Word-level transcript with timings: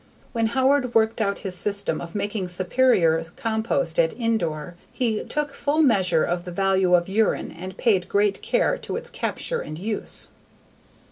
When 0.31 0.47
Howard 0.47 0.95
worked 0.95 1.21
out 1.21 1.37
his 1.45 1.53
system 1.53 2.01
of 2.01 2.15
making 2.15 2.49
superior 2.49 3.23
compost 3.35 3.99
at 3.99 4.13
Indore, 4.13 4.73
he 4.91 5.23
took 5.23 5.51
full 5.53 5.83
measure 5.83 6.23
of 6.23 6.41
the 6.43 6.51
value 6.51 6.95
of 6.95 7.07
urine 7.07 7.51
and 7.51 7.77
paid 7.77 8.09
great 8.09 8.41
care 8.41 8.79
to 8.79 8.95
its 8.95 9.11
capture 9.11 9.61
and 9.61 9.77
use. 9.77 10.27